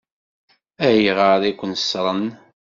Ayɣer 0.87 1.41
i 1.49 1.51
ken-ṣṣṛen? 1.59 2.25